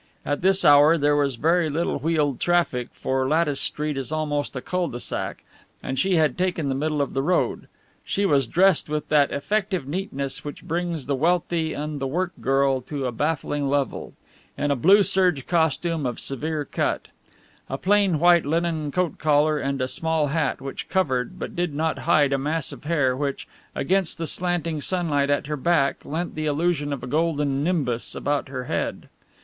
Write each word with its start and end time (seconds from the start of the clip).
At 0.25 0.41
this 0.41 0.65
hour 0.65 0.97
there 0.97 1.15
was 1.15 1.35
very 1.35 1.69
little 1.69 1.99
wheeled 1.99 2.39
traffic, 2.39 2.89
for 2.91 3.27
Lattice 3.27 3.61
Street 3.61 3.97
is 3.97 4.11
almost 4.11 4.55
a 4.55 4.59
cul 4.59 4.87
de 4.87 4.99
sac, 4.99 5.43
and 5.83 5.99
she 5.99 6.15
had 6.15 6.39
taken 6.39 6.69
the 6.69 6.73
middle 6.73 7.03
of 7.03 7.13
the 7.13 7.21
road. 7.21 7.67
She 8.03 8.25
was 8.25 8.47
dressed 8.47 8.89
with 8.89 9.09
that 9.09 9.29
effective 9.31 9.87
neatness 9.87 10.43
which 10.43 10.63
brings 10.63 11.05
the 11.05 11.13
wealthy 11.13 11.73
and 11.73 11.99
the 12.01 12.07
work 12.07 12.31
girl 12.41 12.81
to 12.81 13.05
a 13.05 13.11
baffling 13.11 13.69
level, 13.69 14.13
in 14.57 14.71
a 14.71 14.75
blue 14.75 15.03
serge 15.03 15.45
costume 15.45 16.07
of 16.07 16.19
severe 16.19 16.65
cut; 16.65 17.09
a 17.69 17.77
plain 17.77 18.17
white 18.17 18.43
linen 18.47 18.91
coat 18.91 19.19
collar 19.19 19.59
and 19.59 19.83
a 19.83 19.87
small 19.87 20.29
hat, 20.29 20.59
which 20.59 20.89
covered, 20.89 21.37
but 21.37 21.55
did 21.55 21.75
not 21.75 21.99
hide, 22.09 22.33
a 22.33 22.39
mass 22.39 22.71
of 22.71 22.85
hair 22.85 23.15
which, 23.15 23.47
against 23.75 24.17
the 24.17 24.25
slanting 24.25 24.81
sunlight 24.81 25.29
at 25.29 25.45
her 25.45 25.55
back, 25.55 26.03
lent 26.03 26.33
the 26.33 26.47
illusion 26.47 26.91
of 26.91 27.03
a 27.03 27.07
golden 27.07 27.63
nimbus 27.63 28.15
about 28.15 28.47
her 28.49 28.63
head. 28.63 29.07